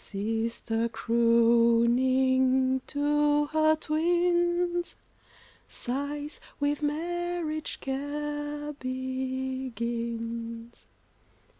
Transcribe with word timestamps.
Sister 0.03 0.89
crooning 0.89 2.81
to 2.87 3.45
her 3.45 3.75
twins, 3.75 4.95
Sighs, 5.69 6.39
"With 6.59 6.81
marriage 6.81 7.79
care 7.81 8.73
begins." 8.73 10.87